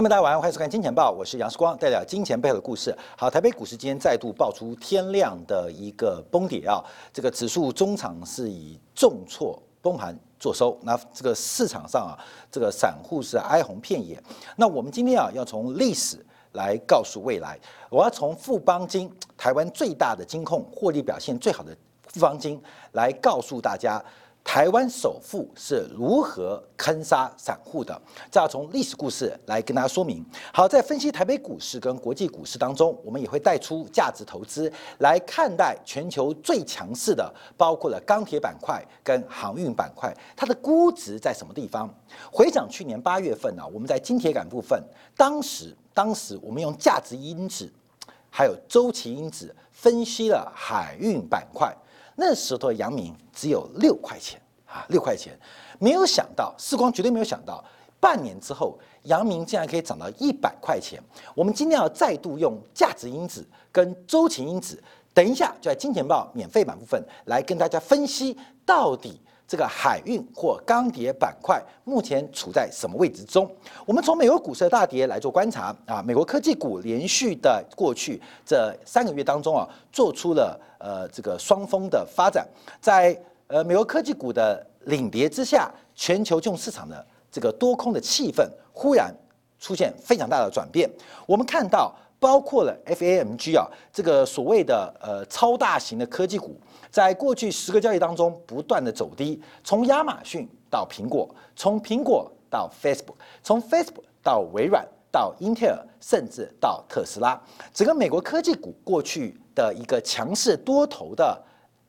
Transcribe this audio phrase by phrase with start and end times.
[0.00, 2.96] 观众大家晚上好，欢迎收看《金钱报》，我是杨世光，带来金钱背后的故事。
[3.18, 10.74] 好，台北股市今天再度爆出天量的一个崩跌啊，这个指数中场是以重挫崩盘作收。
[10.80, 12.16] 那这个市场上啊，
[12.50, 14.18] 这个散户是哀鸿遍野。
[14.56, 17.58] 那我们今天啊，要从历史来告诉未来，
[17.90, 21.76] 我要从富邦金，台湾最大的金控，获利表现最好的
[22.06, 22.58] 富邦金，
[22.92, 24.02] 来告诉大家。
[24.42, 28.00] 台湾首富是如何坑杀散户的？
[28.30, 30.24] 这要从历史故事来跟大家说明。
[30.52, 41.88] 好，在分析台北股市跟国际股市当中，我们也会带出价值投资来看待全球最强势的，包括了钢铁板块跟航运板块，它的估值在什么地方？
[42.32, 44.82] 回想去年八月份呢，我们在金铁杆部分，
[45.16, 47.70] 当时当时我们用价值因子
[48.28, 51.72] 还有周期因子分析了海运板块。
[52.22, 55.32] 那时候的阳明只有六块钱啊，六块钱，
[55.78, 57.64] 没有想到，时光绝对没有想到，
[57.98, 61.02] 半年之后，阳明竟然可以涨到一百块钱。
[61.34, 64.80] 我们今天要再度用价值因子跟周期因子，
[65.14, 69.18] 等一下就在金钱报免费版部分来跟大家分析，到底
[69.50, 73.50] 这个海运或钢铁板块目前处在什么位置中。
[73.84, 80.56] 我们从美国股市的大跌来做观察啊，美国科技股连续的过去这三个月当中啊，做出了。
[80.78, 82.46] 呃，这个双峰的发展，
[82.80, 83.14] 在
[83.48, 89.14] 呃美国科技股的领跌之下，全球金融市场的这个多空的气氛忽然
[89.58, 90.88] 出现非常大的转变。
[91.26, 96.58] 我们看到，包括了 FAMG 啊，这个所谓的呃超大型的科技股，
[96.90, 104.86] 在过去十个交易当中不断的走低，从亚马逊到苹果，从苹果到 Facebook，从 Facebook 到微软。
[105.12, 107.36] 到英特尔，甚至到特斯拉，
[107.74, 111.36] 整个美国科技股过去的一个强势多头的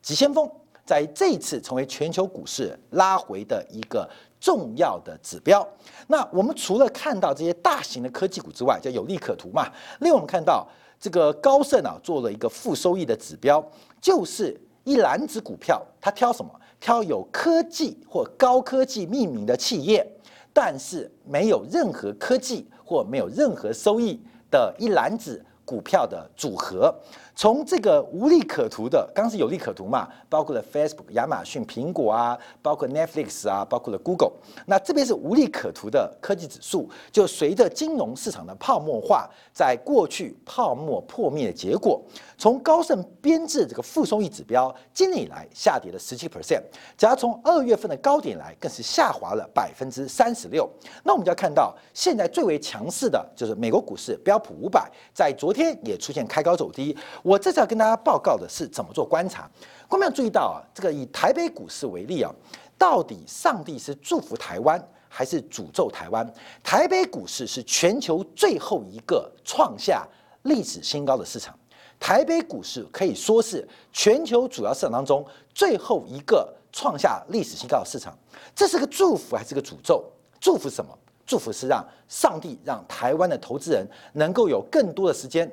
[0.01, 0.49] 急先锋，
[0.83, 4.09] 在这一次成为全球股市拉回的一个
[4.39, 5.63] 重要的指标。
[6.07, 9.71] 那我们除了看到这些大型的科技股之外，叫有利可图嘛。
[9.99, 10.67] 另外，我们看到
[10.99, 13.63] 这个高盛啊做了一个负收益的指标，
[14.01, 16.51] 就是一篮子股票，他挑什么？
[16.79, 20.05] 挑有科技或高科技命名的企业，
[20.51, 22.67] 但是没有任何科技。
[22.83, 24.19] 或没有任何收益
[24.49, 26.93] 的一篮子股票的组合。
[27.41, 34.33] 从这个无利可图的，刚是有利可图嘛，包括了 Facebook、亚马逊、苹果啊，包括 Netflix 啊，包括了 Google。
[34.67, 41.99] 那这边是无利可图的科技指数，就随着金融市场的泡沫化，在过去泡沫破灭的结果，
[42.37, 46.61] 从高盛编制这个负收益指标，今年以来下跌了十七 percent，
[46.95, 50.69] 假如从二月份的高点来，更是下滑了百分之三十六。
[51.03, 56.95] 那我们就要看到，现在最为强势的就是美国股市标普五百，在昨天也出现开高走低。
[57.31, 59.49] 我这次要跟大家报告的是怎么做观察。
[59.87, 62.29] 观众要注意到啊，这个以台北股市为例啊，
[62.77, 66.29] 到底上帝是祝福台湾还是诅咒台湾？
[66.61, 70.05] 台北股市是全球最后一个创下
[70.41, 71.57] 历史新高的市场，
[71.97, 78.13] 台北股市可以说是全球主要市场当中最后一个创下历史新高的市场。
[78.53, 80.03] 这是个祝福还是个诅咒？
[80.41, 80.91] 祝福什么？
[81.25, 85.49] 祝福是让上帝让台湾的投资人能够有更多的时间。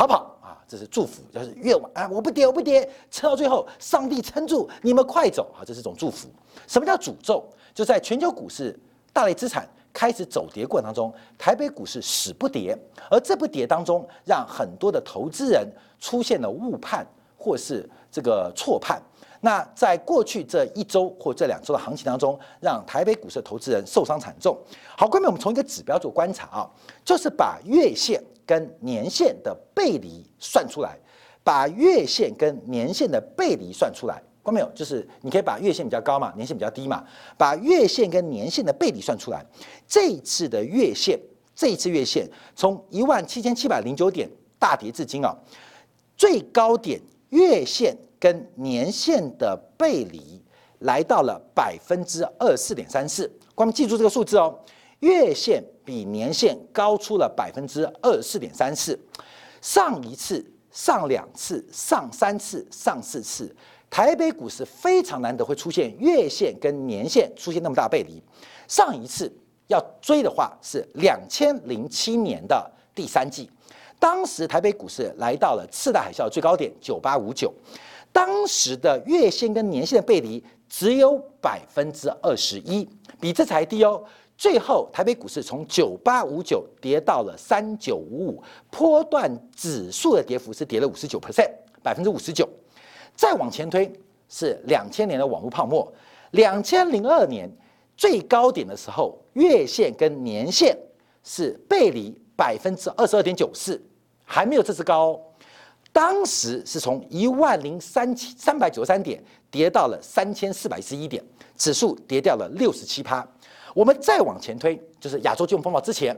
[0.00, 0.56] 逃跑啊！
[0.66, 5.60] 这是祝福，就是愿望啊，我不跌，我不跌，撑到最后，上帝撑住，你们快走啊！
[5.62, 6.26] 这是一种祝福。
[6.66, 7.46] 什么叫诅咒？
[7.74, 8.74] 就在全球股市
[9.12, 12.74] 大类资产开始走跌过程当中，台北股市死不跌，
[13.10, 17.06] 而这不跌当中，让很多的投资人出现了误判
[17.36, 19.02] 或是这个错判。
[19.40, 24.58] 那在过去这一周或这两周的行情当中，让台北股市的投资人受伤惨重。
[24.96, 26.70] 好，各位，我们从一个指标做观察啊，
[27.04, 28.22] 就是把月线。
[28.46, 30.98] 跟年线的背离算出来，
[31.44, 34.68] 把月线跟年线的背离算出来，关没有？
[34.74, 37.04] 就是你可以把月线比较高嘛，年线比较低嘛，
[37.38, 39.46] 把月线跟年线的背离算出来。
[39.86, 41.16] 这一次的月线，
[41.54, 44.28] 这一次月线从一万七千七百零九点
[44.58, 45.32] 大跌至今啊，
[46.16, 50.40] 最高点月线跟年限的背离
[50.80, 54.56] 来到了百分之二四点三四，光记住这个数字哦。
[55.00, 58.98] 月线比年线高出了百分之二四点三四，
[59.62, 63.50] 上一次、上两次、上三次、上四次，
[63.88, 68.22] 台北股市非常难得会出现月线跟年线出现那么大背离。
[68.68, 69.32] 上一次
[69.68, 73.50] 要追的话是两千零七年的第三季，
[73.98, 77.52] 当时台北股市来到了次贷海啸最高点九八五九，
[78.12, 82.88] 当时的月线跟年线的背离只有百分之二十一，
[83.20, 84.02] 比这才低哦。
[84.36, 91.50] 最后，台北股市从九八五九跌到了三九五五，波段指数的跌幅是跌了五十九 percent，
[91.82, 92.48] 百分之五十九。
[93.14, 93.92] 再往前推
[94.30, 95.92] 是两千年的网络泡沫，
[96.30, 97.50] 两千零二年
[97.98, 100.74] 最高点的时候，月线跟年线
[101.22, 103.78] 是背离百分之二十二点九四，
[104.24, 105.20] 还没有这次高。
[105.92, 111.22] 当时是从一万零三千三百九十三点跌到了三千四百一十一点，
[111.56, 113.26] 指数跌掉了六十七趴。
[113.74, 116.16] 我们再往前推，就是亚洲金融风暴之前，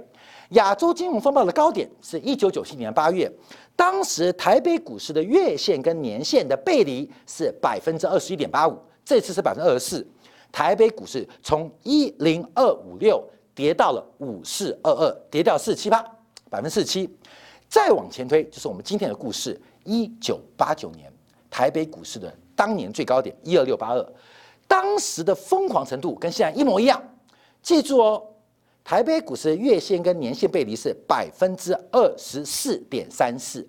[0.51, 3.31] 亚洲金融风暴的高点是一九九七年八月，
[3.77, 10.07] 当时台北股市的月线跟年线的背离是百分之二十一点八五，这次是百分之二十四。
[10.51, 13.23] 台北股市从一零二五六
[13.55, 16.03] 跌到了五四二二，跌掉四七八，
[16.51, 17.09] 百分之四七。
[17.73, 19.59] 再往前推，就是我们今天的故事。
[19.85, 21.11] 一九八九年，
[21.51, 24.13] 台北股市的当年最高点一二六八二，
[24.69, 27.03] 当时的疯狂程度跟现在一模一样。
[27.63, 28.23] 记住哦，
[28.85, 33.67] 台北股市月线跟年线背离是百分之二十四点三四。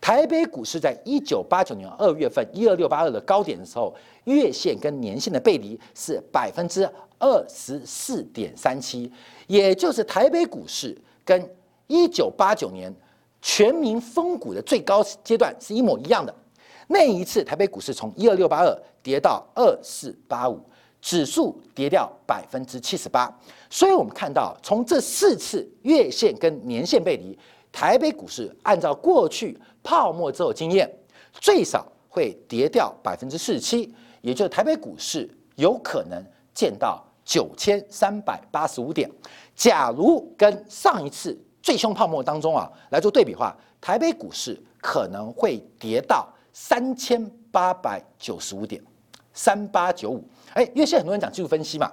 [0.00, 6.82] 台北股市在一九八九年二月份一二六八二的高点的时候，月线跟年线的背离是百分之
[7.20, 9.08] 二十四点三七，
[9.46, 11.48] 也就是台北股市跟
[11.86, 12.92] 一九八九年。
[13.46, 16.34] 全民封股的最高阶段是一模一样的。
[16.88, 20.58] 那一次，台北股市从一二六八二跌到二四八五，
[21.02, 23.30] 指数跌掉百分之七十八。
[23.68, 27.38] 所以，我们看到从这四次月线跟年线背离，
[27.70, 30.90] 台北股市按照过去泡沫之后经验，
[31.34, 36.24] 最少会跌掉百分之四十七，也就是台北股市有可能
[36.54, 39.10] 见到九千三百八十五点。
[39.54, 41.38] 假如跟上一次。
[41.64, 48.82] 最凶泡沫当中啊，来做对比话，台北股市可能会跌到三千八百九十五点，
[49.32, 50.22] 三八九五。
[50.52, 51.90] 哎，因为现在很多人讲技术分析嘛，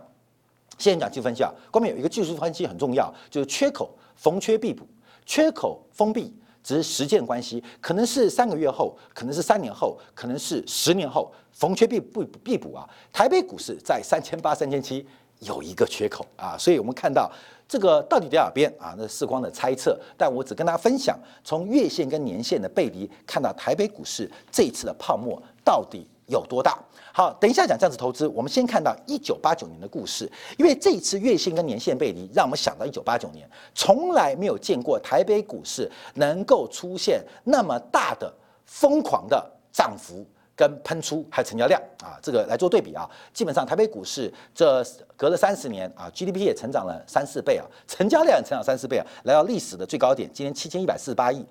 [0.78, 4.86] 现在讲技术分析啊，光面有一个技术分析很重要，就是缺口逢缺必补，
[5.26, 12.86] 缺口封闭只是时间关系，可能是三个月后，可能是三年后，可能是十年后，逢缺必不必补啊。
[13.14, 15.08] 台北股市在三千八、三千七
[15.42, 17.32] 有一个缺口啊，所以我们看到。
[17.72, 18.94] 这个到底在哪边啊？
[18.98, 26.78] 那是光的猜测，但我只跟大家分享，从月线跟年线的背离，看到台北股市这一次的泡沫到底有多大。
[27.14, 38.30] 好，等一下讲价值投资，我们先看到一九八九年的故事，因为这一次月线跟年线背离，让我们想到一九八九年，从来没有见过台北股市能够出现那么大的
[38.66, 40.26] 疯狂的涨幅。
[40.62, 44.86] 跟喷出还有成交量啊，这个来做对比啊，基本上台北股市这
[45.18, 51.44] 隔了三十年啊，GDP 也成长了三四倍啊，成交量也成长三四倍啊，来到历史的最高点，今年七千一百四十八亿。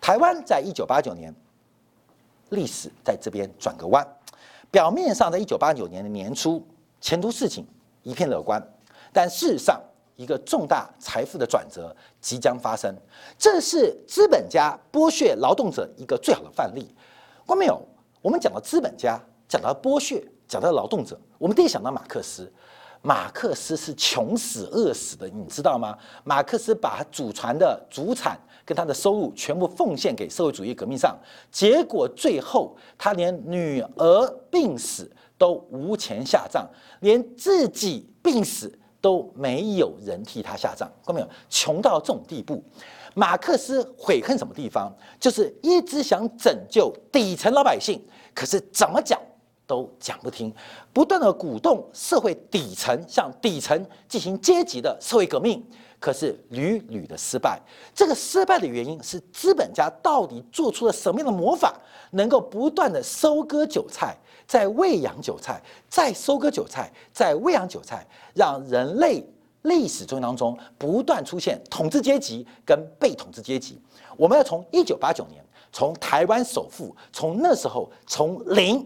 [0.00, 1.34] 台湾在一九八九年，
[2.48, 4.02] 历史在这边转个弯，
[4.70, 6.66] 表面上在一九八九年的年初，
[6.98, 7.62] 前途似锦，
[8.04, 8.66] 一片乐观，
[9.12, 9.78] 但事实上
[10.14, 12.96] 一个重大财富的转折即将发生，
[13.36, 16.88] 这是资本家剥削劳动者一个最好的范例，
[17.44, 17.86] 关没有？
[18.26, 22.52] 我们讲到资本家，讲到剥削，讲到劳动者，我们第一想到马克思。
[23.00, 25.96] 马克思是穷死饿死的，你知道吗？
[26.24, 31.16] 马克思把祖传的祖产跟他的收入全部奉献给社会主义革命上，
[31.52, 35.08] 结果最后他连女儿病死
[35.38, 36.66] 都无钱下葬，
[37.02, 40.90] 连自己病死都没有人替他下葬。
[41.04, 41.28] 看到没有？
[41.48, 42.60] 穷到这种地步。
[43.14, 44.92] 马克思悔恨什么地方？
[45.18, 47.98] 就是一直想拯救底层老百姓，
[48.36, 49.18] 可是怎么讲
[49.66, 50.54] 都讲不听，
[50.92, 55.64] 不断的鼓动社会底层向底层进行阶级的社会革命，
[55.98, 57.58] 可是屡屡的失败。
[57.94, 61.74] 这个失败的原因是资本家到底做出了什么样的魔法，
[62.10, 64.14] 能够不断的收割韭菜，
[64.46, 69.24] 在喂养韭菜，再收割韭菜，再喂养韭菜，让人类。
[69.62, 73.82] 历史中当中不断出现统治阶级跟被统治阶级，
[74.16, 75.44] 我们要从一九八九年，
[75.76, 78.82] 从台湾首富，从那时候从零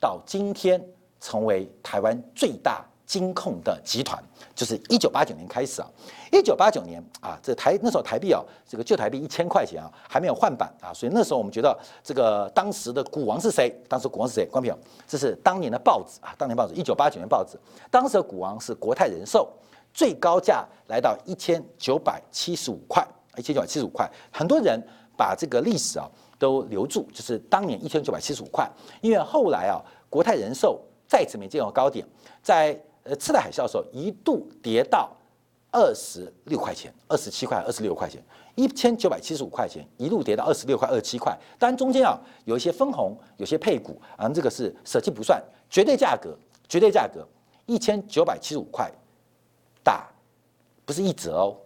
[0.00, 0.84] 到今天
[1.20, 4.20] 成为台湾最大金控的集团，
[4.52, 5.86] 就是一九八九年开始啊。
[6.32, 13.72] 一九八九年啊，这台那时候台币啊，这个旧台币一千块钱啊，还没有换版啊，所以那时候我们觉得这个当时的股王是谁？
[13.88, 14.44] 当时股王是谁？
[14.46, 17.56] 关平，这是当年的报纸啊，当年报纸一九八九年报纸，
[17.88, 19.48] 当时的股王是国泰人寿。
[19.94, 23.06] 最高价来到一千九百七十五块，
[23.36, 24.82] 一千九百七十五块，很多人
[25.16, 26.08] 把这个历史啊
[26.38, 28.70] 都留住，就是当年一千九百七十五块，
[29.00, 29.80] 因为后来啊
[30.10, 32.06] 国泰人寿再次没见过高点，
[32.42, 35.10] 在呃次贷海啸的时候一度跌到
[35.72, 38.22] 二十六块钱，二十七块，二十六块钱，
[38.54, 46.36] 一千九百七十五块钱一路跌到二十六块，二十七块，当然中间啊有一些分红，有些配股，啊这个是舍弃不算，绝对价格，
[46.68, 47.26] 绝对价格
[47.66, 48.90] 一千九百七十五块。
[49.82, 50.04] 打
[50.84, 51.56] 不是一折哦，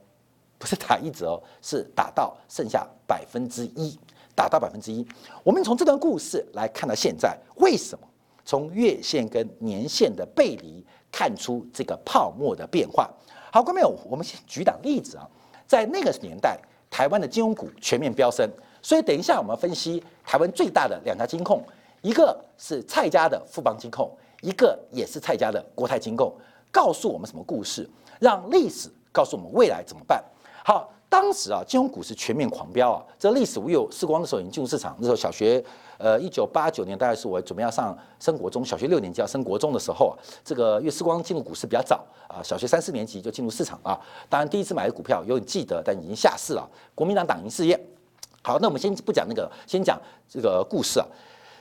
[0.61, 3.99] 不是打一折哦，是打到剩下百分之一，
[4.35, 5.05] 打到百分之一。
[5.43, 8.07] 我们从这段故事来看到现在，为什么
[8.45, 13.09] 从月线跟年线的背离看出这个泡沫的变化？
[13.51, 15.27] 好，观众朋友，我们先举档例子啊，
[15.67, 18.47] 在那个年代，台湾的金融股全面飙升。
[18.83, 21.65] 所以等一下我们分析台湾最大的两家金控，
[22.03, 26.31] 一个是蔡家的富邦金控，一个也是蔡家的国泰金控，
[26.71, 27.89] 告诉我们什么故事？
[28.19, 30.23] 让历史告诉我们未来怎么办？
[30.71, 30.89] 好。
[31.09, 33.03] 当时啊，金融股是全面狂飙啊！
[33.19, 34.95] 这历史我有时光的时候已经进入市场。
[35.01, 35.63] 那时候小学，
[35.99, 43.99] 呃，一九八九年大概是我准备要上升国中，小学六年级要升国中的时候啊，这个因为时光进入股市比较早啊，小学三四年级就进入市场啊。
[44.29, 46.65] 当然第一次买的股票有点记得，但已经下市了。
[46.95, 47.77] 国民党党营事业。
[48.41, 51.07] 好，那我们先不讲那个，先讲这个故事啊。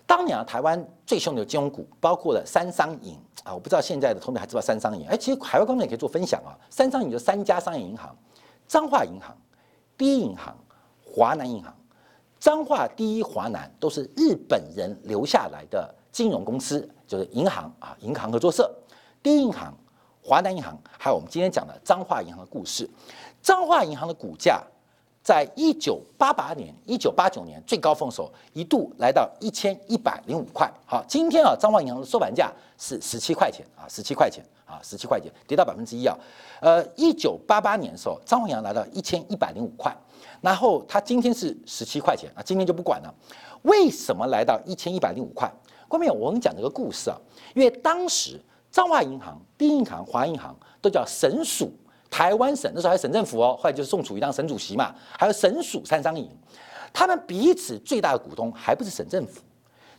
[0.06, 5.08] 当年啊，台湾最凶的金融股包括了三商银啊，我不知道现在的同学还知道三商银？
[5.08, 6.54] 哎，其实海外观众也可以做分享啊。
[6.70, 8.16] 三商银就三家商业银行。
[8.70, 9.36] 彰化银行、
[9.98, 10.56] 第一银行、
[11.04, 11.76] 华南银行，
[12.40, 18.72] 彰化第一、华南都是日本人留下来的金融公司，就是银行啊，银行合作社。
[19.24, 19.76] 第一银行、
[20.22, 22.88] 华南银行，还有我们今天讲的彰化银行的故事。
[23.42, 24.64] 彰化银行的股价。
[25.30, 30.68] 在一九八八年、一九八九年最高峰时候，一度来到一千一百零五块。
[30.88, 36.18] 好，今天啊，彰化银行的收盘价是十七块钱啊，十七块钱啊，十七块钱，跌到百分之一啊。
[36.62, 39.96] 呃，一九八八年的时候，彰化银行来到一千一百零五块，
[40.42, 43.14] 然后它今天是十七块钱啊，今天就不管了。
[43.62, 45.48] 为什么来到一千一百零五块？
[45.88, 47.16] 后面我们讲这个故事啊，
[47.54, 51.72] 因为当时彰化银行、第一银行、华银行都叫省属。
[52.10, 56.28] 台湾省那时候还有省政府哦，后来就是宋楚瑜当省主席嘛，还有省属三商银，
[56.92, 59.42] 他们彼此最大的股东还不是省政府，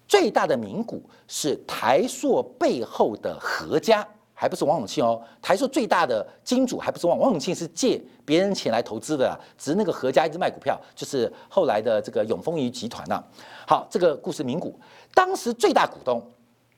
[0.08, 13.22] 最大的名股是台塑背后的何家，还不是王永庆哦，台塑最大的金主还不是王王永庆，是借别人钱来投资的，只是那个何家一直卖股票，就是后来的这个永丰余集团呐。
[13.68, 14.78] 好，这个故事名股，
[15.14, 16.20] 当时最大股东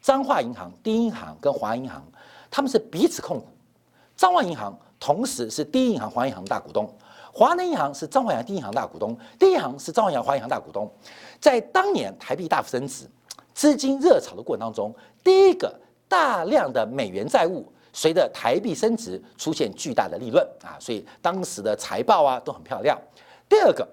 [0.02, 2.04] 彰化银行、第一银行跟华银行，
[2.50, 3.46] 他们是彼此控股，
[4.14, 4.78] 彰化银行。
[5.02, 6.88] 同时是第一银行、华银行大股东，
[7.32, 10.88] 华南银行是彰化银行第一银行大股东，第一银行是彰化银行、华银行大股东。
[11.40, 13.04] 在当年台币大幅升值、
[13.52, 14.94] 资金热炒的过程当中，
[15.24, 15.74] 第一个
[16.08, 22.96] 大量的美元债务随着台币升值出现巨大的利润啊，所以当时的财报啊都很漂亮。
[23.48, 23.84] 第二个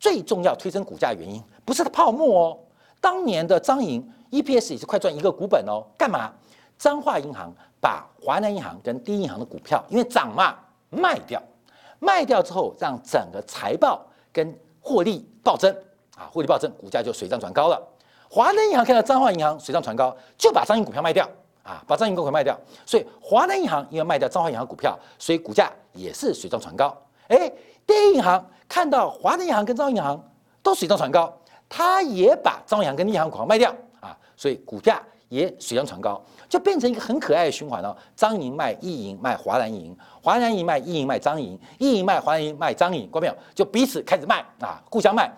[0.00, 2.58] 最重要推升股价原因不是它泡沫哦，
[3.00, 6.32] 当年的彰银 EPS 也是快赚一个股本哦，干嘛？
[6.76, 7.54] 彰化银行。
[7.80, 10.56] 把华南银行跟第一银行的股票，因为涨嘛，
[10.90, 11.42] 卖掉，
[11.98, 15.74] 卖掉之后，让整个财报跟获利暴增
[16.16, 17.80] 啊，获利暴增，股价就水涨船高了。
[18.30, 21.28] 华南银行看到彰化银行水涨船高，就把彰银股票卖掉
[21.62, 22.58] 啊，把彰银股票卖掉。
[22.84, 26.94] 所以华南银行因为卖掉彰化银行股票，所以股价也是水涨船高。
[27.28, 27.50] 哎，
[27.86, 30.22] 第一银行看到华南银行跟彰银行
[30.62, 31.32] 都水涨船高，
[31.68, 36.22] 他也把彰银行跟第一银行股票卖掉啊，所以股价也水涨船高。
[36.48, 37.94] 就变成一个很可爱的循环了。
[38.16, 43.36] 张银卖一银卖华南银，华南银卖一银卖张银，一银卖华南银卖张银，关没有？
[43.54, 45.30] 就彼此开始卖啊，互相卖，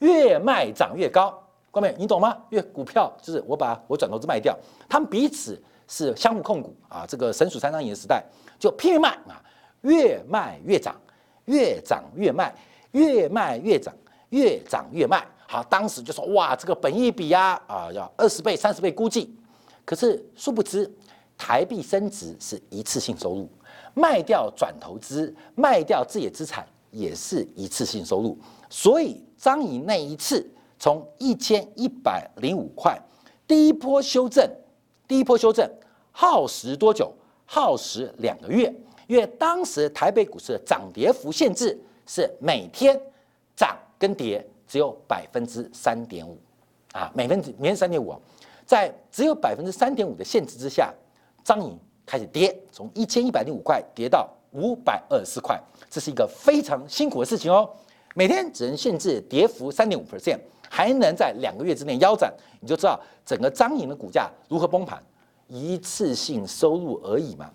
[0.00, 1.96] 越卖涨越高，关没有？
[1.96, 2.36] 你懂吗？
[2.50, 4.54] 越股票就是我把我转投资卖掉，
[4.90, 7.06] 他们彼此是相互控股啊。
[7.08, 8.22] 这个神鼠三张银的时代
[8.58, 9.40] 就拼命卖啊，
[9.80, 10.94] 越卖越涨，
[11.46, 12.54] 越涨越卖，
[12.92, 13.94] 越卖越涨，
[14.28, 15.26] 越涨越卖。
[15.50, 19.34] 好，当时就说哇，这个本益比呀啊，要二十倍、三十倍估计。
[19.82, 20.92] 可是殊不知，
[21.38, 23.48] 台币升值是一次性收入，
[23.94, 28.36] 卖掉转投资，卖掉自己的资产也是一次性收入。
[28.68, 30.46] 所以张颖那一次
[30.78, 33.00] 从一千一百零五块
[33.46, 34.46] 第一波修正，
[35.06, 35.66] 第一波修正
[36.12, 37.10] 耗时多久？
[37.46, 38.70] 耗时两个月，
[39.06, 43.00] 因为当时台北股市的涨跌幅限制是每天
[43.56, 46.38] 涨跟跌只有百分之三点五
[46.92, 48.14] 啊，每分每天三点五。
[48.66, 50.92] 在只有百分之三点五的限制之下，
[51.42, 55.58] 张颖开始跌，从一千一百零五块跌到五百二十四块，
[55.88, 57.68] 这是一个非常辛苦的事情哦。
[58.14, 65.02] 每天只能限制跌幅三点五 percent，还能在两个月之内腰斩，你就知道整个张颖的股价如何崩盘。
[65.46, 67.50] 一次性收入而已嘛。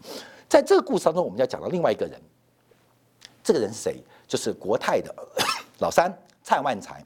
[0.50, 2.20] 在这个故事当中，我们要讲到另外一个人，
[3.44, 4.04] 这个人是谁？
[4.28, 5.14] 就是国泰的
[5.78, 6.12] 老三
[6.44, 7.04] 蔡万才。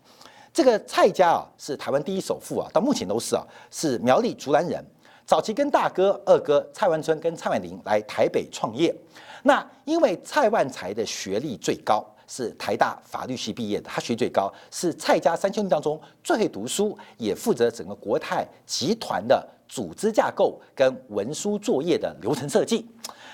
[0.52, 4.84] 这个蔡家啊，是台湾第一首富啊，到目前都是啊，是苗栗竹南人。
[5.24, 8.96] 早期跟大哥、二哥蔡万春跟蔡万林来台北创业。
[9.44, 22.90] 那因为蔡万才的学历最高，是台大法律系毕业的，他学最高，是蔡家三兄弟当中最会读书，也负责整个国泰集团的组织架构跟文书作业的流程设计。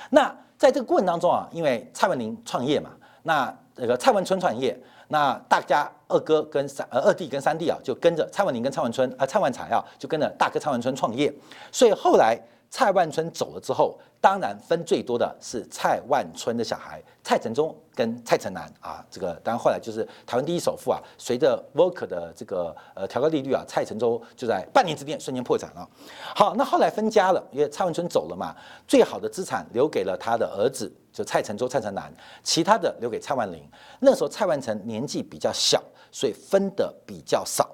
[0.10, 2.90] 那在这个过程当中啊，因为蔡万林创业嘛，
[3.22, 4.78] 那这个蔡万春创业。
[5.14, 11.32] 那大家二哥跟三呃二弟跟三弟啊，就跟着蔡文林跟蔡万春啊蔡万才啊，就跟着大哥蔡万春创业。
[11.72, 12.36] 所以后来
[12.74, 21.00] 蔡万春走了之后，当然分最多的是蔡万春的小孩蔡成忠跟蔡成南啊，这个当然后来就是台湾第一首富啊。
[21.16, 25.88] 随着 Volker 的这个呃调高利率啊，蔡成忠就在半年之内瞬间破产了。
[26.36, 28.56] 好，那后来分家了，因为蔡万春走了嘛，
[28.88, 32.12] 最好的资产留给了他的儿子，就蔡成忠、蔡成南，
[32.42, 33.64] 其他的留给蔡万林。
[34.00, 35.80] 那时候蔡万成年纪比较小，
[36.12, 37.70] 所以分的比较少。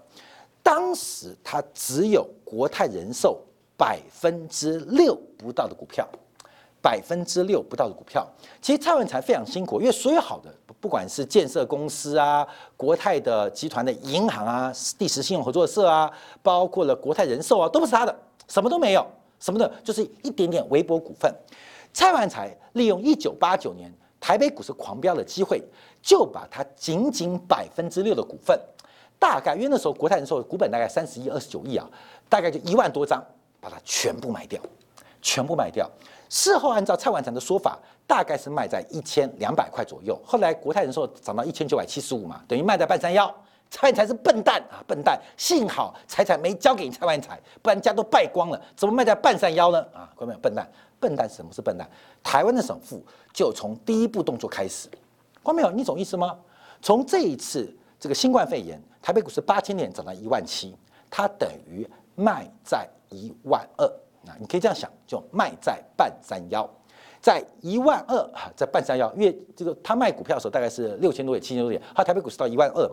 [0.62, 3.42] 当时他只有国泰人寿。
[3.80, 6.06] 百分之六不到的股票，
[6.82, 8.28] 百分之六不到的股票，
[8.62, 12.46] 其实蔡万才非常辛苦，因为所有好的，不管是建设公司啊、
[12.76, 16.12] 国泰的集团的银行啊、第十信用合作社啊，
[16.44, 18.14] 包括了国泰人寿啊，都不是他的，
[18.50, 19.08] 什么都没有，
[19.40, 21.34] 什么的，就是一点点微薄股份。
[21.94, 25.64] 蔡万才利用一九八九年台北股市狂飙的机会，
[26.02, 28.60] 就把他仅仅百分之六的股份，
[29.18, 31.90] 大概因为那时候国泰人寿股本大概三十亿、二十九亿啊，
[32.28, 33.24] 大概就一万多张。
[33.60, 34.62] 把它全部卖掉，
[35.22, 35.90] 全部卖掉。
[36.30, 40.20] 事后按照蔡万成的说法，大概是卖在一千两百块左右。
[40.26, 43.34] 后来国泰人寿涨到一千九百七十五嘛，等于卖在半山腰。
[43.72, 45.22] 蔡万才是笨蛋啊，笨蛋！
[45.38, 48.60] 幸好财产没交给你蔡万才，不然家都败光了。
[48.76, 49.80] 怎么卖在半山腰呢？
[49.94, 50.68] 啊，各位笨蛋，
[51.00, 51.88] 笨蛋什么是笨蛋？
[52.24, 54.90] 台湾的首富就从第一步动作开始。
[55.44, 56.36] 光没有，你懂意思吗？
[56.82, 60.76] 从这一次这个新冠肺炎，台北股市八千点涨到一万七，
[61.08, 62.90] 它等于卖在。
[63.10, 63.86] 一万二
[64.28, 66.70] 啊，你可以这样想，就卖在半山腰，
[67.22, 72.90] 在一万二啊，在半山腰，因为这个他卖股票的时候大概是六千多点、七千多点，他台北股市到一万二，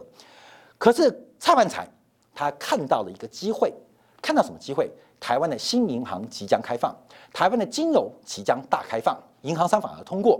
[0.78, 1.88] 可是蔡万才
[2.34, 3.72] 他看到了一个机会，
[4.22, 4.90] 看到什么机会？
[5.18, 6.94] 台湾的新银行即将开放，
[7.32, 10.38] 台湾的金融即将大开放，银行商反而通过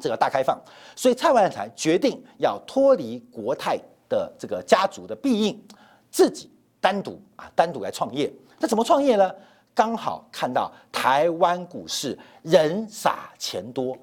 [0.00, 0.58] 这个大开放，
[0.96, 5.62] 所以蔡万才决定要脱离国泰的这个家族的庇应，
[6.10, 8.32] 自己单独啊单独来创业。
[8.60, 9.34] 那怎么创业呢？
[9.74, 13.96] 刚好看到台湾股市人傻钱多，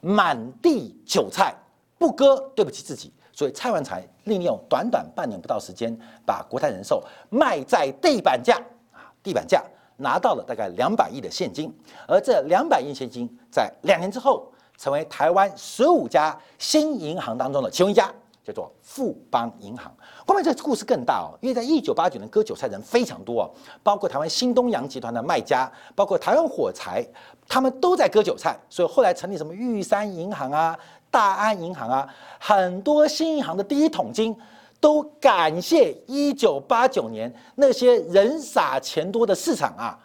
[0.00, 1.54] 满地韭菜，
[1.96, 5.96] 不割对不起自己，所以蔡万才利用短短半年不到时间，
[6.26, 8.60] 把国泰人寿卖在地板价
[8.92, 9.64] 啊，地板价
[9.96, 11.72] 拿到了大概两百亿的现金，
[12.06, 18.12] 而这两百亿现金在两年之后，成为台湾十五家新银行当中的其中一家。
[18.44, 19.94] 叫做富邦银行。
[20.26, 23.50] 后面这故事更大哦，因为在一九八九年割韭菜人非常多哦，
[23.82, 27.06] 包括台湾新东阳集团的卖家，包括台湾火柴，
[27.48, 30.78] 他们都在割韭菜，所以后来成立什么玉山银行啊、
[31.10, 32.08] 大安银行啊，
[32.40, 34.36] 很多新银行的第一桶金
[34.80, 39.98] 都感谢一九八九年那些人傻钱多的市场啊。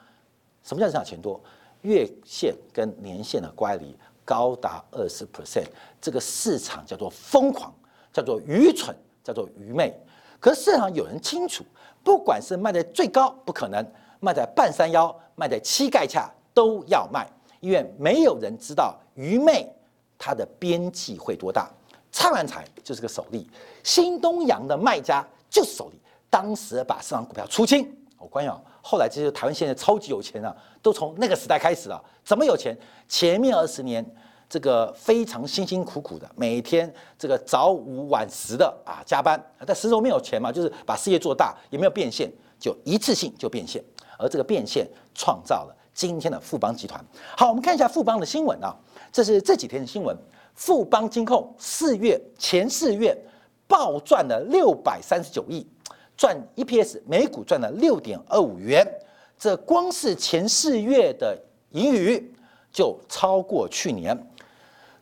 [0.64, 1.42] 什么叫人傻钱多？
[1.82, 5.68] 月线跟年线的乖离高达二十 percent，
[6.02, 7.74] 这个市场叫做疯狂。
[8.14, 9.94] 叫做愚蠢，叫做愚昧。
[10.40, 11.64] 可是市场有人清楚，
[12.04, 13.86] 不管是卖在最高，不可能
[14.20, 17.28] 卖在半山腰，卖在膝盖下都要卖，
[17.60, 19.68] 因为没有人知道愚昧
[20.18, 21.70] 它的边际会多大。
[22.12, 23.50] 蔡万财就是个首例，
[23.84, 27.92] 新东阳的卖家就是首例，当时把市场股票出清。
[28.18, 32.04] 我关键后来这些台湾现在超级有钱啊，都从那个时代开始了。
[32.24, 32.78] 怎么有钱？
[33.08, 34.06] 前面二十年。
[34.50, 43.84] 这个非常辛辛苦苦的，每天这个早五晚十的啊加班，但始终没有钱嘛，就是把事业做大，也没有变现，就一次性就变现，
[44.18, 47.04] 而这个变现创造了今天的富邦集团。
[47.36, 48.74] 好，我们看一下富邦的新闻啊，
[49.12, 50.16] 这是这几天的新闻，
[50.56, 53.18] 富邦金控四月前四月
[53.68, 55.68] 暴赚了六百三十九亿，
[56.16, 58.88] 赚 EPS 每股赚了六点二五元，
[59.38, 61.38] 这光是前四月的
[61.72, 62.34] 盈余
[62.72, 64.18] 就超过去年。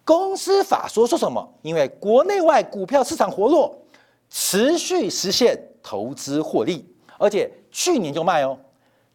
[0.05, 1.45] 公司法说说什么？
[1.63, 3.75] 因为国内外股票市场活络，
[4.29, 6.85] 持续实现投资获利，
[7.17, 8.55] 而且去年就卖哦，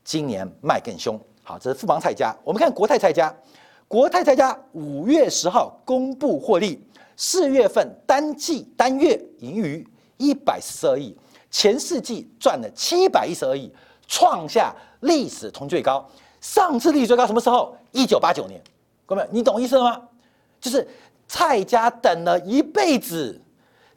[0.03, 1.19] 今年卖更凶。
[1.45, 2.37] 好，这是富邦蔡家。
[2.43, 3.33] 我们看国泰蔡家，
[3.87, 6.85] 国泰蔡家五月十号公布获利，
[7.17, 11.17] 四月份单季单月盈余一百四十二亿，
[11.53, 13.73] 前四季赚了七百一十二亿，
[14.09, 16.05] 创下历史同最高。
[16.41, 17.77] 上次历史最高什么时候？
[17.93, 18.61] 一九八九年。
[19.07, 20.03] 各位，你懂意思了吗？
[20.61, 20.87] 就是
[21.27, 23.41] 蔡家等了一辈子，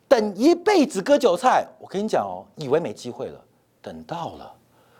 [0.07, 1.67] 等一辈子割韭菜。
[1.79, 3.39] 我跟你讲哦，以为没机会了，
[3.81, 4.51] 等到了，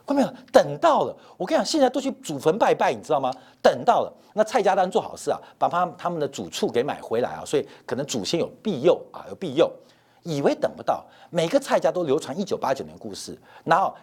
[0.06, 0.34] 看到没有？
[0.52, 1.16] 等到了。
[1.38, 3.32] 我跟你讲，现在都去祖坟拜拜，你知道吗？
[3.62, 4.14] 等到了。
[4.34, 9.72] 那蔡家当然做好事啊，把他他们的祖处给买回来啊，所以可能祖先有庇佑啊，有庇佑。
[10.24, 13.94] 以为等不到，每个蔡家都流传一九八九年故事，然后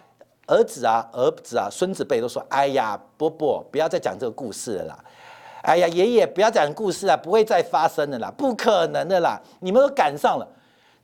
[0.47, 5.05] 儿子啊、儿子啊、孙子辈都说：“哎呀，伯伯，不要再讲这个故事了啦。”
[5.63, 9.41] 哎呀，爷爷，不要讲故事啊，不会再发生的啦，不可能的啦！
[9.61, 10.49] 你们都赶上了，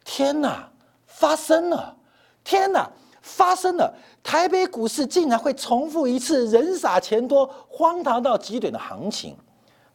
[0.05, 0.69] 天哪，
[1.07, 1.95] 发生了！
[2.43, 2.91] 天哪，
[3.21, 3.93] 发生了，
[4.23, 9.37] 台北股市竟然会重复一次人傻钱多、荒唐到极点的行情。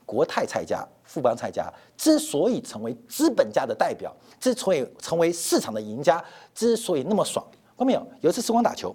[0.05, 6.21] 国泰蔡家、富邦蔡家之所以成为资本家的代表，之所以成为市场的赢家，
[6.53, 7.45] 之所以那么爽，
[7.77, 8.05] 看到没有？
[8.19, 8.93] 有一次时光打球，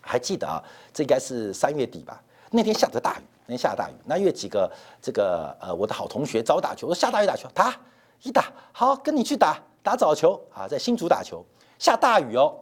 [0.00, 0.60] 还记得啊？
[0.92, 2.20] 这应该是三月底吧？
[2.50, 7.74] 那天下着大雨，那天下大雨，那约几个这个呃我的好同学找我打球，我说下大雨打球，打
[8.22, 11.44] 一打好，跟你去打打早球啊，在新竹打球，
[11.78, 12.54] 下大雨哦。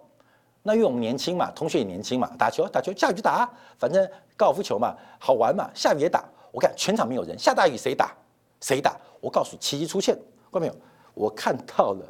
[0.62, 6.24] 那因为我们年轻嘛，同学也年轻嘛，打球打球，下雨就打，反正高尔夫球嘛，好玩嘛，下雨也打。
[6.52, 8.14] 我看全场没有人，下大雨谁打？
[8.60, 8.96] 谁打？
[9.20, 10.14] 我告诉，奇迹出现，
[10.50, 10.74] 看到没有？
[11.12, 12.04] 我看到了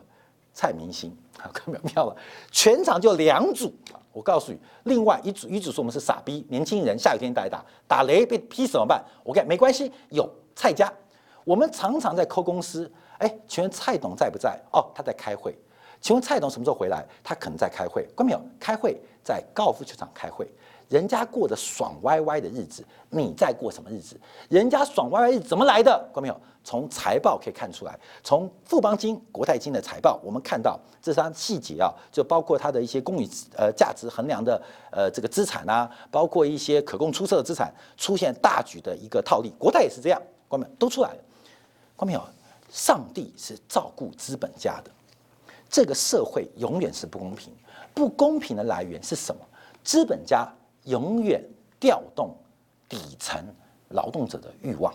[0.55, 1.15] 蔡明星，
[1.53, 2.17] 看到没有？
[2.51, 3.75] 全场就两组
[4.13, 9.05] 我告诉你，另外一组一组说我们是傻逼，年轻人，下雨天打打，打雷被劈怎么办？
[9.25, 10.91] 我看没关系，有蔡家，
[11.43, 14.57] 我们常常在抠公司，哎，请问蔡董在不在？
[14.73, 15.59] 哦，他在开会。
[16.01, 17.05] 请问蔡董什么时候回来？
[17.25, 18.41] 他可能在开会，看到没有？
[18.61, 20.47] 开会在高尔夫球场开会。
[20.95, 24.17] 人家过着爽歪歪的日子，你在过什么日子？
[24.49, 25.91] 人家爽歪歪日子怎么来的？
[26.15, 26.41] 看到没有？
[26.63, 39.53] 从财报可以看出来，从富邦金、国泰金的财报，我们看到这张细节啊，就包括它的一些公允呃价值衡量的呃这个资产啊，包括一些可供出售的资产出现大举的一个套利。
[39.59, 40.67] 国泰也是这样，看到？
[40.79, 41.19] 都出来了。
[41.99, 42.23] 看到没有？
[42.71, 44.91] 上帝是照顾资本家的，
[45.69, 47.53] 这个社会永远是不公平，
[47.93, 49.41] 不公平的来源是什么？
[49.83, 50.49] 资本家。
[50.85, 51.43] 永远
[51.79, 52.35] 调动
[52.89, 53.43] 底层
[53.91, 54.93] 劳动者的欲望，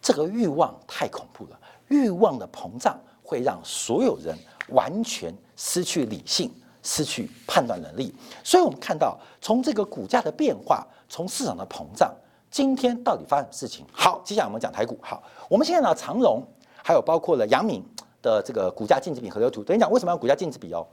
[0.00, 1.60] 这个欲望太恐怖了。
[1.88, 4.36] 欲望的膨胀会让所有人
[4.68, 6.50] 完全失去理性，
[6.82, 8.14] 失去判断能力。
[8.42, 12.12] 所以，我们看到从这个股价的变化，从市场的膨胀，
[12.50, 13.84] 今天到底发生事情？
[13.92, 14.98] 好，接下来我们讲台股。
[15.02, 16.42] 好，我们现在呢，长荣
[16.82, 17.84] 还有包括了阳明
[18.22, 19.62] 的这个股价净值比河流图。
[19.62, 20.86] 等你讲为什么要股价净值比哦？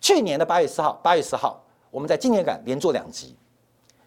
[0.00, 3.36] 去年的八月四号、八月十号，我们在今年感连做两集。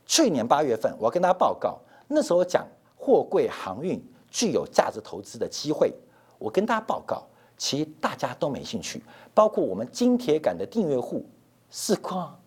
[0.05, 5.93] 去年八月份，我跟大家报告，那时候讲货柜航运具有价值投资的机会，
[6.37, 7.23] 我跟大家报告，
[7.57, 11.25] 其实大家都没兴趣，包括我们金铁杆的订阅户，
[11.69, 12.37] 四矿、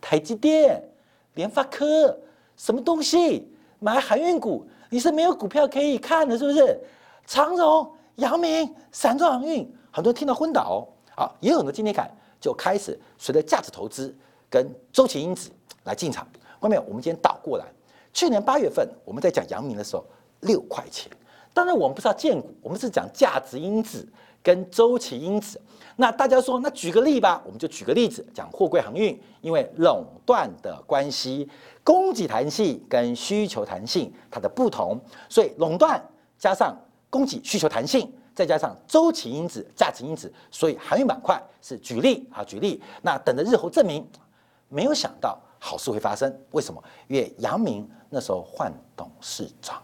[0.00, 0.82] 台积电、
[1.34, 2.16] 联发科，
[2.56, 6.78] 什么东西买航运股，你是没有股票可以看的，是不是？
[7.26, 12.10] 长荣、阳明、散装航运，很多人听到昏倒，啊，也有很多金铁杆
[12.40, 14.14] 就开始随着价值投资
[14.50, 15.50] 跟周期因子
[15.84, 16.26] 来进场。
[16.60, 17.64] 外面我们今天倒过来，
[18.12, 20.04] 去年八月份我们在讲阳明的时候，
[20.40, 21.10] 六块钱。
[21.52, 24.06] 当然我们不是要荐股，我们是讲价值因子
[24.42, 25.60] 跟周期因子。
[25.96, 31.48] 那大家说，那举个例吧，我们就举个例子，讲货柜航运，因为垄断的关系，
[31.82, 36.00] 供给弹性跟需求弹性它的不同，所以垄断
[36.38, 36.76] 加上
[37.10, 42.80] 供给需求弹性，再加上周期因子、价值因子，所以航运板块是举例啊，举例。
[43.02, 44.06] 那等着日后证明，
[44.68, 45.38] 没有想到。
[45.62, 46.82] 好事会发生，为什么？
[47.06, 49.80] 因为杨明那时候换董事长，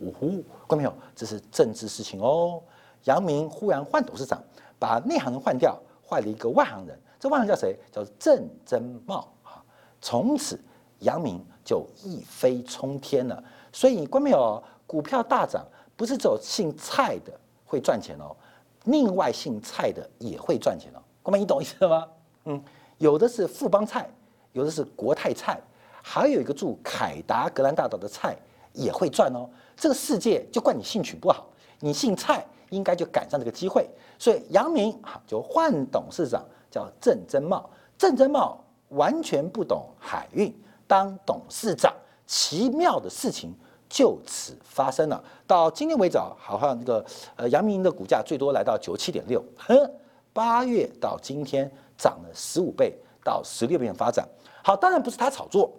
[0.00, 0.92] 呜呼，看到没有？
[1.14, 2.60] 这是政治事情哦。
[3.04, 4.42] 杨明忽然换董事长，
[4.78, 7.00] 把内行人换掉，换了一个外行人。
[7.20, 7.78] 这外行人叫谁？
[7.92, 9.62] 叫郑珍茂啊。
[10.00, 10.60] 从此
[10.98, 13.42] 杨明就一飞冲天了。
[13.72, 14.62] 所以，关没有？
[14.84, 15.64] 股票大涨，
[15.96, 17.32] 不是只有姓蔡的
[17.64, 18.36] 会赚钱哦，
[18.84, 21.00] 另外姓蔡的也会赚钱哦。
[21.22, 22.06] 关没，你懂意思吗？
[22.44, 22.62] 嗯，
[22.98, 24.10] 有的是富邦菜。
[24.52, 25.60] 有的是国泰菜，
[26.02, 28.36] 还有一个住凯达格兰大道的菜
[28.72, 29.48] 也会赚哦。
[29.76, 31.46] 这个世界就怪你兴趣不好，
[31.80, 33.88] 你姓蔡应该就赶上这个机会。
[34.18, 40.54] 所以杨明哈就换董事长叫郑珍茂，郑珍茂完全不懂海运，
[40.86, 41.92] 当董事长，
[42.26, 43.52] 奇妙的事情
[43.88, 45.22] 就此发生了。
[45.46, 47.04] 到今天为止，好像这个
[47.36, 49.90] 呃杨明的股价最多来到九七点六，呵，
[50.32, 54.26] 八月到今天涨了十五倍到十六倍的发展。
[54.62, 55.72] 好，当然不是他炒作，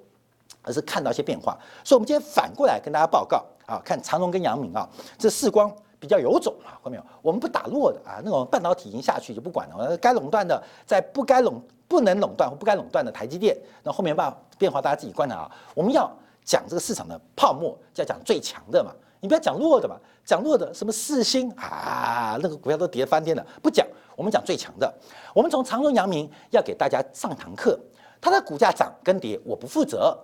[0.62, 1.58] 而是看到一些变化。
[1.84, 7.04] 所以，我们今天反过来跟大家报告啊，看长荣跟阳明啊，这四光比较有种啊，看到没有？
[7.22, 9.96] 我们不打弱的啊，那种半导体已经下去就不管了。
[9.98, 15.52] 该垄断的，在不该垄不能垄断或不该垄断的台积电，那后面把变化大家自己观察啊。
[15.74, 16.12] 我们要
[16.44, 23.88] 讲这个市场的泡沫，就要讲最强的嘛，你不要讲弱的嘛，讲弱的什么四星啊，那个股票都跌翻天了，不讲。
[24.16, 24.94] 我们讲最强的，
[25.34, 27.80] 我们从长荣、阳明要给大家上堂课。
[28.22, 30.18] 它的股价涨跟跌，我不负责，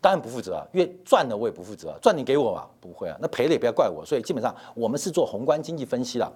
[0.00, 6.32] 当然不负责，因为赚了我也不负责，赚你给我吧，不会啊，那赔了也不要怪我，所以基本上我们是做宏观经济分析的。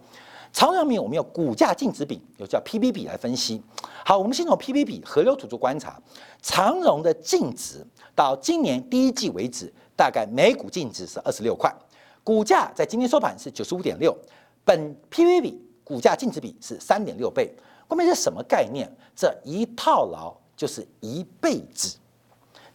[0.52, 3.62] 长阳明我们用股价净值比，有叫 P B 比来分析。
[4.04, 5.96] 好，我们先从 P B 比河流图做观察，
[6.42, 11.72] 长荣的净值到今年第一季为止，大概每股净值是二十六块，
[12.24, 14.12] 股价在今天收盘是九十五点六，
[14.64, 17.52] 本 P B 比股价净值比是三点六倍，
[17.88, 18.88] 后面是什么概念？
[19.16, 20.32] 这一套牢。
[20.60, 21.96] 就是一辈子，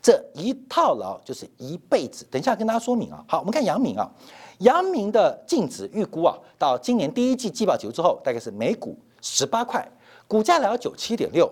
[0.02, 2.26] 这一套牢就是一辈子。
[2.32, 3.24] 等一下跟大家说明啊。
[3.28, 4.10] 好，我们看阳明啊，
[4.58, 9.88] 阳明的净值预估啊，到今年第一季季报结束之后，大概是每股十八块，
[10.28, 11.48] 股价来到九七点六，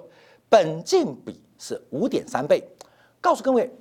[0.49, 2.67] 本净比是五点三倍。
[3.21, 3.71] 告诉各位，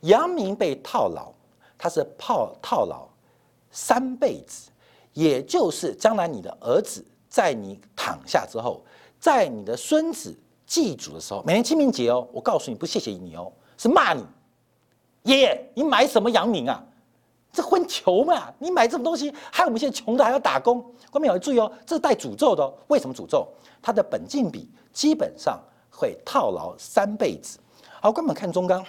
[0.00, 1.32] 阳明被套牢，
[1.78, 3.08] 它是泡套牢
[3.70, 4.70] 三辈子，
[5.14, 8.84] 也就是将来你的儿子在你躺下之后，
[9.18, 10.38] 在你的孙子。
[10.64, 14.24] 祭祖的时候，每年清明节哦，我告诉你不谢谢你哦，是骂你，
[15.24, 16.82] 爷爷，你买什么阳明啊？
[17.52, 18.50] 这混球嘛！
[18.58, 20.80] 你买这种东西，害我们现在穷的还要打工。
[21.10, 22.72] 观众要注意哦，这是带诅咒的。
[22.86, 23.46] 为什么诅咒？
[23.82, 27.58] 它的本金比基本上会套牢三辈子。
[28.00, 28.82] 好，观众看中钢，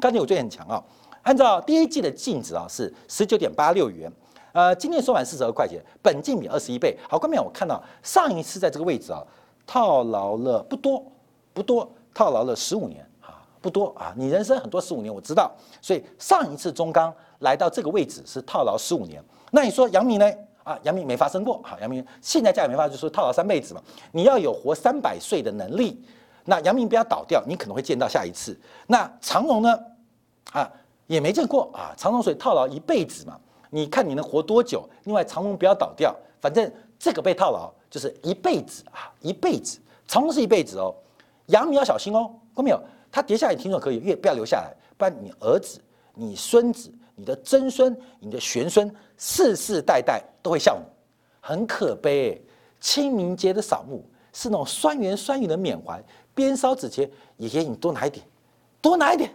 [0.00, 0.82] 钢铁股最很强啊。
[1.22, 4.12] 按照第一季的净值啊是十九点八六元，
[4.54, 6.96] 呃，今天收盘四十二块钱，本金比二十一倍。
[7.10, 9.20] 好，观众我看到上一次在这个位置啊。
[9.66, 11.04] 套牢了不多，
[11.52, 14.14] 不多，套牢了十五年啊，不多啊。
[14.16, 15.50] 你人生很多十五年，我知道。
[15.82, 19.20] 所以上一次中钢来到这个位置是套牢十五年。
[19.50, 20.32] 那你说杨明呢？
[20.62, 21.60] 啊，杨明没发生过。
[21.64, 23.82] 好，杨明现在价也没发生，就说套牢三辈子嘛。
[24.12, 26.00] 你要有活三百岁的能力。
[26.44, 28.56] 那杨明不要倒掉，你可能会见到下一次。
[28.86, 29.76] 那长隆呢？
[30.52, 30.70] 啊，
[31.08, 31.92] 也没见过啊。
[31.96, 33.36] 长隆水套牢一辈子嘛，
[33.70, 34.88] 你看你能活多久？
[35.04, 37.72] 另外长虹不要倒掉，反正这个被套牢。
[37.90, 40.92] 就是一辈子啊，一辈子，长虹是一辈子哦。
[41.46, 42.80] 杨明要小心哦，看到没有？
[43.12, 45.80] 他跌下来，听说可以，越不要留下来，不然你儿子、
[46.12, 50.84] 你孙子、你的曾孙、你的玄孙，世世代代都会笑你，
[51.40, 52.44] 很可悲。
[52.80, 56.02] 清明节的扫墓是那种酸言酸语的缅怀，
[56.34, 58.26] 边烧纸钱，爷爷你多拿一点，
[58.80, 59.32] 多拿一点，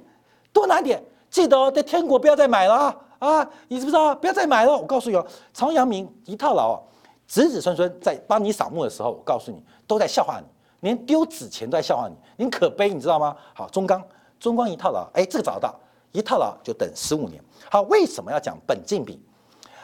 [0.52, 3.48] 多拿一点，记得哦，在天国不要再买了啊！
[3.68, 4.16] 你知不知道？
[4.16, 4.76] 不要再买了。
[4.76, 6.82] 我告诉你哦，长阳明一套牢。
[7.28, 10.46] 子子孙孙在帮你扫墓的时候，我告诉你，都在笑话你，
[10.80, 13.36] 连丢纸钱都在笑话你，你可悲，你知道吗？
[13.54, 14.04] 好，中钢，
[14.40, 15.80] 中钢一套牢，哎，这个找得到，
[16.12, 17.40] 一套牢就等十五年。
[17.70, 19.22] 好，为什么要讲本金比？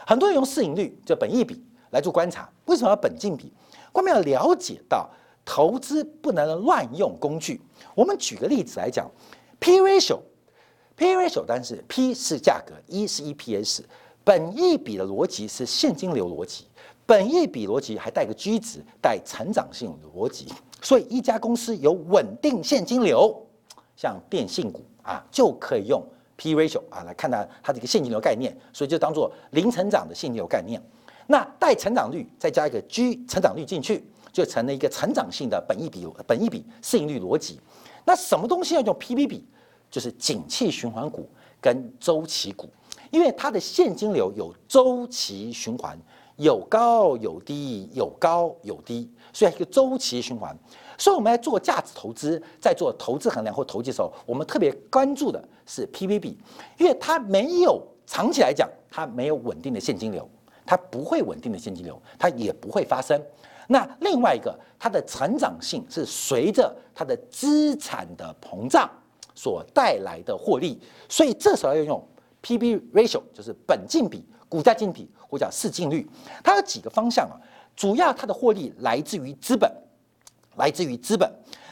[0.04, 3.52] 很多人用市盈率，就本益比来做观察，为什么要本金比？
[3.92, 5.08] 我们要了解到，
[5.44, 7.62] 投资不能乱用工具。
[7.94, 9.08] 我们举个例子来讲
[9.60, 10.18] ，P ratio
[10.96, 13.82] P ratio 单是 P 是价格，一是 EPS，
[14.24, 16.64] 本益比的逻辑是现金流逻辑。
[17.04, 20.48] 本益比逻辑还带个 G 值，带成长性逻辑，
[20.80, 23.46] 所以一家公司有稳定现金流，
[23.94, 26.02] 像电信股啊，就可以用
[26.36, 30.82] P ratio 啊来看它它这个现金流概念，所以就当做零成长的现金流概念。
[31.28, 37.60] 那带成长率再加一个 G 成长率进去，就成了一个成长性的本益比本益比市盈率逻辑。
[38.04, 39.46] 那什么东西要用 PB 比？
[39.96, 41.26] 就是景气循环股
[41.58, 42.68] 跟周期股，
[43.10, 45.98] 因为它的现金流有周期循环。
[46.36, 50.54] 有高有低，有高有低，所以一个周期循环。
[50.98, 56.36] 所以我们在做价值投资，在做投资衡量或投机的时候，我们特别关注的是 PBB，
[56.76, 60.28] 因为它没有长期来讲，它没有稳定的现金流，
[60.66, 63.18] 它不会稳定的现金流，它也不会发生。
[63.66, 68.90] 那另外一个，它的成长性是随着它的资产的膨胀
[69.36, 70.76] 所带来的获利，
[71.08, 72.04] 所以这时候要用
[72.42, 74.24] PB ratio，就是本净比。
[74.48, 76.08] 股价净比或叫市净率，
[76.44, 77.34] 它有几个方向啊？
[77.74, 79.68] 主要它的获利来自于资本，
[80.54, 81.28] 来自于资本。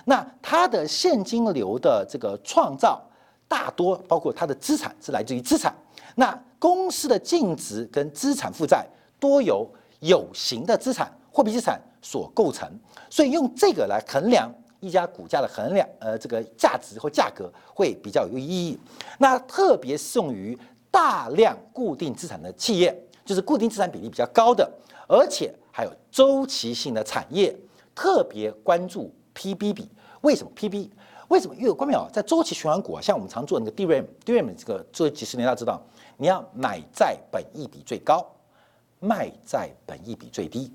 [0.07, 3.01] 那它的现金流的这个创造，
[3.47, 5.73] 大多包括它的资产是来自于资产。
[6.17, 8.85] 那公司的净值跟资产负债
[9.21, 9.65] 多由
[10.01, 12.69] 有形的资产、货币资产所构成，
[13.09, 14.53] 所以用这个来衡量
[14.87, 18.79] 一家股价的衡量，呃，这个价值或价格会比较有意义。
[19.19, 20.59] 那特别适用于。
[20.95, 24.73] 大量固定资产的企业，就是固定资产比例比较高的，
[25.09, 27.53] 而且还有周期性的产业，
[27.97, 29.91] 特别关注 PB 比。
[30.21, 30.89] 为什么 PB？
[31.27, 31.57] 为什么？
[31.57, 35.83] 因为关淼在周期循环股啊，像我们常做那个 DRAM，DRAM 这个做几十年，大家知道，
[36.17, 38.25] 你要买在本益比最高，
[39.01, 40.73] 卖在本益比最低。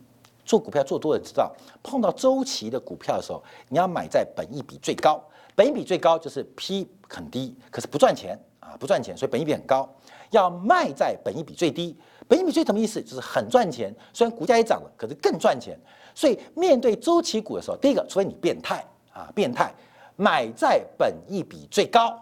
[0.49, 5.23] 做股票做多的知道，碰到周期的股票的时候，你要买在本益比最高，
[5.55, 9.87] 本益比最高就是 P 很低，可是不赚钱啊，不赚钱，所以本益比很高。
[10.31, 11.95] 要卖在本益比最低，
[12.27, 12.99] 本益比最什么意思？
[12.99, 15.79] 就是很赚钱，虽然股价也涨了，可是更赚钱。
[16.15, 18.83] 所以面对周期股的时候，第一个，除非你变态
[19.13, 19.71] 啊，变态，
[20.15, 22.19] 买在本益比最高，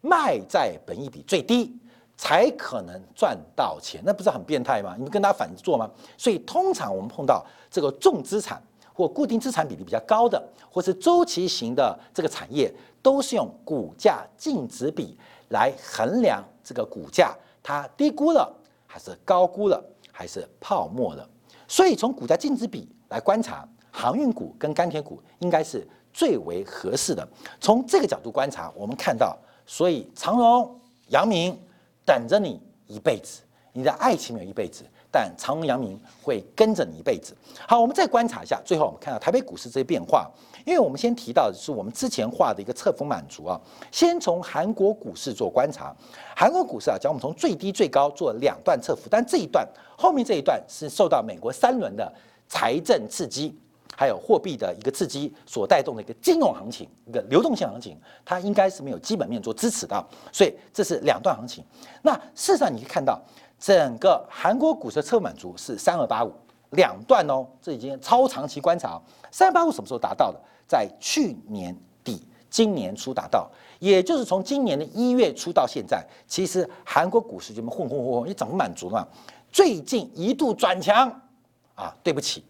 [0.00, 1.78] 卖在本益比最低，
[2.16, 4.00] 才可能赚到钱。
[4.04, 4.94] 那不是很变态吗？
[4.96, 5.90] 你们跟他反着做吗？
[6.16, 8.62] 所以通常我们碰到这个重资产
[8.94, 15.18] 或固定资产比例比较高的，或是周期型的这个产业，都是用股价净值比
[15.50, 17.36] 来衡量这个股价。
[17.62, 18.50] 它低估了
[18.86, 21.28] 还是高估了还是泡沫了？
[21.68, 27.28] 所以从股价净值比来观察，航运股跟钢铁股应该是最为合适的。
[27.60, 31.58] 从这个角度观察，我们看到，所以长荣、阳明
[32.06, 33.42] 等着你一辈子，
[33.72, 34.84] 你的爱情没有一辈子。
[35.10, 37.34] 但长荣、阳明会跟着你一辈子。
[37.66, 40.30] 好，我们再观察一下，最后我们看到台北股市这些变化。
[40.66, 43.58] 因为我们先提到的是我们之前画的一个侧幅满足啊，
[43.90, 45.94] 先从韩国股市做观察。
[46.36, 49.66] 韩国股市啊，讲我们从最低最高做两段侧幅，但这一段
[49.96, 52.12] 后面这一段是受到美国三轮的
[52.48, 53.56] 财政刺激，
[53.96, 61.64] 还有货币的一个刺激所带动的一个金融行情，一个流动性行情，它应该是没有基本面做支持的，所以这是两段行情。
[62.02, 63.20] 那事实上你可以看到。
[63.58, 66.30] 整个韩国股市测满足是三二八五
[66.72, 69.00] 两段哦，这已经超长期观察。
[69.30, 70.38] 三二八五什么时候达到的？
[70.68, 79.08] 在去年底、今年初达到，也就是从今年的一月初到现在，其实韩国股市就混混混混，你怎么满足嘛。
[79.50, 81.08] 最近一度转强
[81.74, 82.44] 啊，对不起，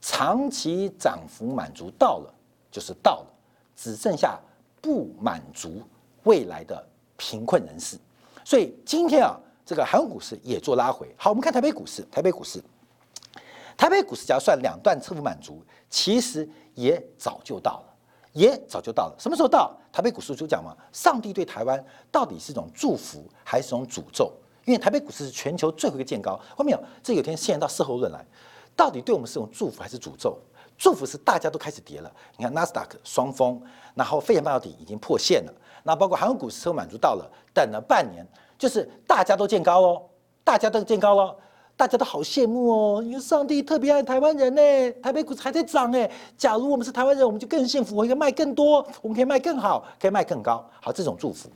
[0.00, 2.34] 长期涨幅满足到了，
[2.70, 3.26] 就是到了，
[3.76, 4.38] 只剩下
[4.80, 5.82] 不满足
[6.24, 6.84] 未来的
[7.16, 7.98] 贫困人士。
[8.44, 9.38] 所以今天啊。
[9.62, 11.06] 这个韩国股市也做拉回。
[11.16, 12.60] 好，我们看台北股市，台北股市，
[13.76, 17.94] 台北股市只要算两段侧幅满足，其实也早就到了，
[18.32, 19.14] 也早就到了。
[19.16, 19.72] 什么时候到？
[19.92, 24.32] 台北股市就讲嘛，上帝对台湾到底是一种祝福还是一种诅咒？
[24.64, 28.26] 因为台北股市是全球最后一个见高，后面有这有天陷入到事后论来，
[28.76, 30.38] 到底对我们是种祝福还是诅咒？
[30.78, 33.60] 祝福是大家都开始跌了，你看纳斯达克双峰，
[33.94, 35.52] 然后费城半导体已经破线了，
[35.82, 38.26] 那包括韩国股市都满足到了，等了半年。
[38.58, 40.02] 就是大家都见高哦，
[40.42, 41.36] 大家都见高了，
[41.76, 46.10] 大家都好羡慕哦，因为上帝特别爱台湾人呢，台北股市还在涨哎。
[46.36, 50.66] 假如我们是台湾人，我们就更幸福，我可以卖更多，我们可以卖更好，可以卖更高。
[50.80, 51.50] 好，这种祝福，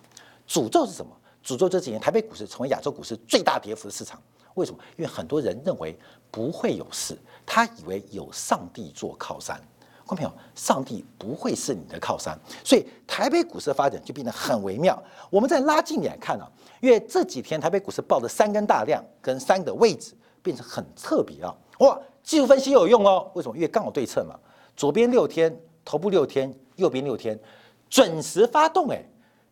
[0.46, 1.10] 诅咒是什么？
[1.44, 4.18] 诅咒这几年台北股市成为亚洲股市最大跌幅的市场。
[4.54, 4.78] 为什么？
[4.96, 5.96] 因为很多人认为
[6.30, 9.60] 不会有事，他以为有上帝做靠山。
[10.06, 15.02] 观众朋友，上帝不会是你的靠山，所以台北股市的发展就变得很微妙。
[15.30, 16.46] 我们再拉近点看啊，
[16.80, 20.12] 因为这几天台北股市报的三根大量跟三个位置
[20.42, 21.54] 变成很特别啊！
[21.78, 23.30] 哇，技术分析有用哦。
[23.34, 23.56] 为什么？
[23.56, 24.38] 因为刚好对称嘛，
[24.76, 27.38] 左边六天头部六天，右边六天
[27.88, 29.02] 准时发动，哎，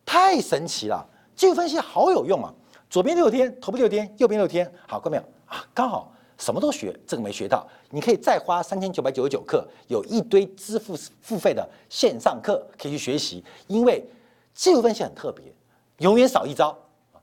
[0.05, 1.03] 太神奇了！
[1.35, 2.53] 技术分析好有用啊，
[2.93, 5.65] 左边六天头部六天，右边六天，好，看到没有啊？
[5.73, 6.13] 刚好。
[6.37, 13.43] 什么都学，这个没学到，你可以再花三千九百九十九课，有一堆支付付费的线上课可以去学习。
[13.65, 14.05] 因为
[14.53, 15.43] 技术分析很特别，
[15.99, 16.77] 永远少一招，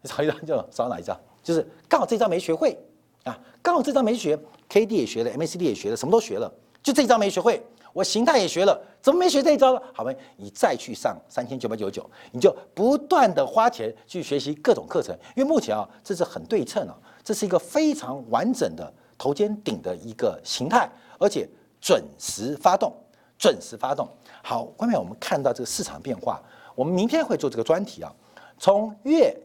[0.04, 1.16] 少一招就少哪一招？
[1.40, 2.76] 就是刚好这招没学会
[3.22, 4.36] 啊，刚好这招没学
[4.68, 6.52] ，K D 也学了，M A C D 也学了，什么都学了，
[6.82, 7.62] 就这一招没学会。
[7.92, 9.82] 我形态也学了，怎么没学这一招了？
[9.92, 15.16] 好没，你再去上三千九百九十九，你就不断的花钱去学习各种课程。
[15.36, 18.92] 因为目前啊，这是很对称啊，这是一个非常完整的。
[19.22, 21.46] 头肩顶的一个形态，而且
[21.78, 22.90] 准时发动，
[23.38, 24.08] 准时发动。
[24.42, 26.40] 好，关面我们看到这个市场变化，
[26.74, 28.10] 我们明天会做这个专题啊。
[28.56, 29.38] 从月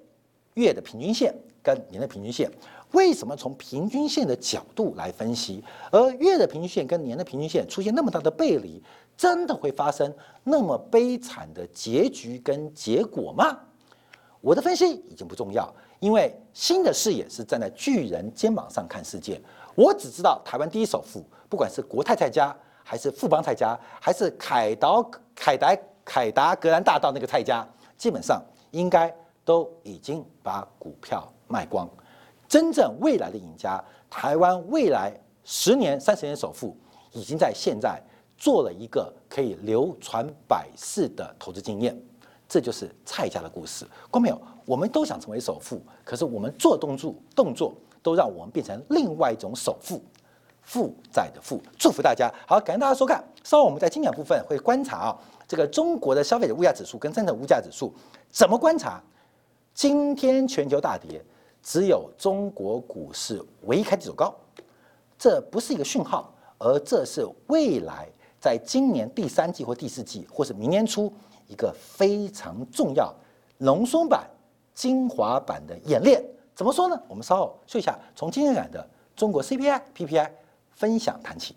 [0.54, 2.50] 月的平均线跟年的平均线，
[2.96, 5.62] 为什么从平均线的角度来分析？
[5.92, 8.82] 而月的平均线跟年的平均线出现那么大的背离，
[9.18, 10.12] 真的会发生
[10.46, 13.60] 那么悲惨的结局跟结果吗？
[14.40, 19.42] 我的分析已经不重要，因为新的视野是站在巨人肩膀上看世界。
[19.76, 25.04] 我只知道台湾第一首富，不管是国泰蔡家，还是富邦蔡家，还是凯达
[25.36, 31.90] 凯达凯达格兰大道那个蔡家，基本上应该都已经把股票卖光。
[32.48, 35.12] 真正未来的赢家，台湾未来
[35.44, 36.76] 十年、三十年首富，
[37.12, 38.02] 已经在现在
[38.38, 41.96] 做了一个可以流传百世的投资经验。
[42.48, 43.86] 这就是蔡家的故事。
[44.10, 47.76] 观众朋友，我们都想成为首富，可是我们做动作动作。
[48.06, 50.00] 都让我们变成另外一种首富，
[50.62, 51.60] 负债的负。
[51.76, 53.24] 祝福大家，好，感谢大家收看。
[53.44, 57.92] 稍后我们在精讲部分会观察啊，这个中国的消费者物价指数跟生产物价指数
[58.30, 59.02] 怎么观察？
[59.74, 61.20] 今天全球大跌，
[61.66, 64.32] 只有中国股市唯一开低走高，
[65.18, 68.08] 这不是一个讯号，而这是未来
[68.40, 71.12] 在今年第三季或第四季，或是明年初
[71.48, 73.12] 一个非常重要
[73.58, 74.30] 浓缩版、
[74.76, 76.24] 精华版的演练。
[76.54, 77.02] 怎么说呢？
[77.08, 80.30] 我们稍后说一下，从今天感的中国 CPI、PPI
[80.70, 81.56] 分享谈起。